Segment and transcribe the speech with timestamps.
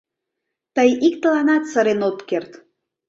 [0.75, 2.51] Тый иктыланат сырен от керт.